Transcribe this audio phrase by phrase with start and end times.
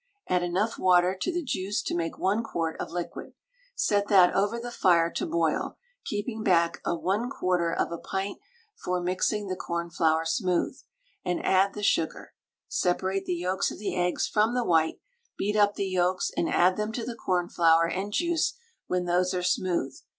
[0.27, 3.33] Add enough water to the juice to make 1 quart of liquid.
[3.75, 8.39] Set that over the fire to boil (keeping back a 1/4 of a pint
[8.75, 10.75] for mixing the cornflour smooth),
[11.23, 12.33] and add the sugar.
[12.67, 14.99] Separate the yolks of the eggs from the white;
[15.37, 18.53] beat up the yolks and add them to the cornflour and juice
[18.87, 19.95] when those are smooth.